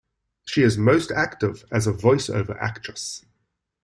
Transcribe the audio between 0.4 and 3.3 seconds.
She is most active as a voice-over actress.